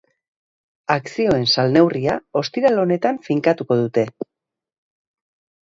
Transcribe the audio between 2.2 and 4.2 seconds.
ostiral honetan finkatuko dute.